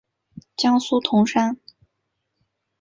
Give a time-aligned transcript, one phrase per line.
[0.55, 1.59] 江苏铜山。